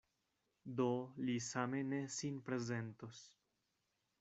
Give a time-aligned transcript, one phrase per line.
[0.79, 0.87] Do
[1.27, 3.23] li same ne sin prezentos.